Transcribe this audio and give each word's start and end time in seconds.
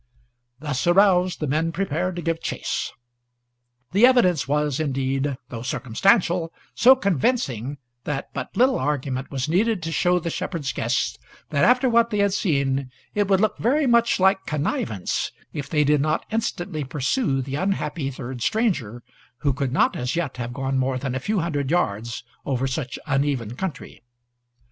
Thus 0.59 0.87
aroused, 0.87 1.39
the 1.41 1.45
men 1.45 1.71
prepared 1.71 2.15
to 2.15 2.23
give 2.23 2.41
chase. 2.41 2.91
The 3.91 4.03
evidence 4.07 4.47
was, 4.47 4.79
indeed, 4.79 5.37
though 5.49 5.61
circumstantial, 5.61 6.51
so 6.73 6.95
convincing 6.95 7.77
that 8.05 8.33
but 8.33 8.57
little 8.57 8.79
argument 8.79 9.29
was 9.29 9.47
needed 9.47 9.83
to 9.83 9.91
show 9.91 10.17
the 10.17 10.31
shepherd's 10.31 10.73
guests 10.73 11.19
that, 11.51 11.63
after 11.65 11.87
what 11.87 12.09
they 12.09 12.17
had 12.17 12.33
seen, 12.33 12.89
it 13.13 13.27
would 13.27 13.41
look 13.41 13.59
very 13.59 13.85
much 13.85 14.19
like 14.19 14.47
connivance 14.47 15.31
if 15.53 15.69
they 15.69 15.83
did 15.83 16.01
not 16.01 16.25
instantly 16.31 16.83
pursue 16.83 17.39
the 17.43 17.53
unhappy 17.53 18.09
third 18.09 18.41
stranger, 18.41 19.03
who 19.41 19.53
could 19.53 19.71
not 19.71 19.95
as 19.95 20.15
yet 20.15 20.37
have 20.37 20.51
gone 20.51 20.79
more 20.79 20.97
than 20.97 21.13
a 21.13 21.19
few 21.19 21.41
hundred 21.41 21.69
yards 21.69 22.23
over 22.43 22.65
such 22.65 22.97
uneven 23.05 23.55
country. 23.55 24.01